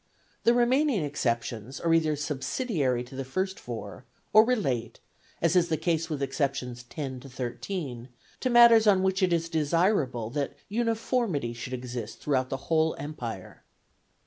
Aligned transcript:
The 0.45 0.55
remaining 0.55 1.03
exceptions 1.03 1.79
are 1.79 1.93
either 1.93 2.15
subsidiary 2.15 3.03
to 3.03 3.15
the 3.15 3.23
first 3.23 3.59
four, 3.59 4.03
or 4.33 4.43
relate, 4.43 4.99
as 5.43 5.55
is 5.55 5.69
the 5.69 5.77
case 5.77 6.09
with 6.09 6.23
exceptions 6.23 6.81
10 6.81 7.19
to 7.19 7.29
13, 7.29 8.09
to 8.39 8.49
matters 8.49 8.87
on 8.87 9.03
which 9.03 9.21
it 9.21 9.31
is 9.31 9.47
desirable 9.47 10.31
that 10.31 10.55
uniformity 10.67 11.53
should 11.53 11.73
exist 11.73 12.19
throughout 12.19 12.49
the 12.49 12.57
whole 12.65 12.95
Empire. 12.97 13.61